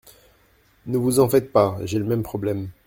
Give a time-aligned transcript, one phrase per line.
[0.87, 1.77] Ne vous en faites pas.
[1.83, 2.71] J’ai le même problème.